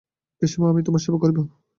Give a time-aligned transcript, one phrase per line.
[0.41, 1.37] পিসিমা, আমি তোমার সেবা করিব।